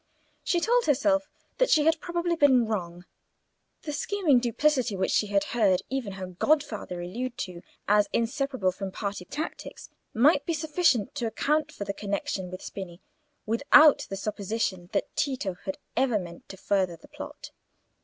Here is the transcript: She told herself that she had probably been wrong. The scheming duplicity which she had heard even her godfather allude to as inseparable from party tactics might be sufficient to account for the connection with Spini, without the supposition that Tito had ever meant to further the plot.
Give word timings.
She 0.43 0.59
told 0.59 0.85
herself 0.85 1.29
that 1.59 1.69
she 1.69 1.85
had 1.85 1.99
probably 1.99 2.35
been 2.35 2.65
wrong. 2.65 3.05
The 3.83 3.93
scheming 3.93 4.39
duplicity 4.39 4.95
which 4.95 5.11
she 5.11 5.27
had 5.27 5.43
heard 5.53 5.83
even 5.91 6.13
her 6.13 6.25
godfather 6.25 7.01
allude 7.01 7.37
to 7.45 7.61
as 7.87 8.07
inseparable 8.11 8.71
from 8.71 8.89
party 8.91 9.25
tactics 9.25 9.91
might 10.11 10.43
be 10.43 10.55
sufficient 10.55 11.13
to 11.13 11.27
account 11.27 11.71
for 11.71 11.83
the 11.85 11.93
connection 11.93 12.49
with 12.49 12.63
Spini, 12.63 12.99
without 13.45 14.07
the 14.09 14.17
supposition 14.17 14.89
that 14.93 15.15
Tito 15.15 15.53
had 15.65 15.77
ever 15.95 16.17
meant 16.17 16.49
to 16.49 16.57
further 16.57 16.95
the 16.95 17.07
plot. 17.07 17.51